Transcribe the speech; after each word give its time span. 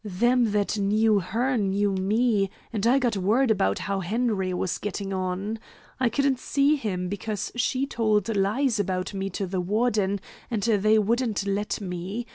Them 0.03 0.49
that 0.53 0.79
knew 0.79 1.19
her 1.19 1.57
knew 1.57 1.91
me, 1.91 2.49
and 2.73 2.87
I 2.87 2.97
got 2.97 3.15
word 3.15 3.51
about 3.51 3.77
how 3.77 3.99
Henry 3.99 4.51
was 4.51 4.79
getting 4.79 5.13
on. 5.13 5.59
I 5.99 6.09
couldn't 6.09 6.39
see 6.39 6.75
him, 6.75 7.07
because 7.07 7.51
she 7.55 7.85
told 7.85 8.35
lies 8.35 8.79
about 8.79 9.13
me 9.13 9.29
to 9.29 9.45
the 9.45 9.61
warden, 9.61 10.19
and 10.49 10.63
they 10.63 10.97
wouldn't 10.97 11.45
let 11.45 11.79
me. 11.79 12.25